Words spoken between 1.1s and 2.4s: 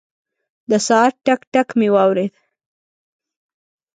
ټک، ټک مې واورېد.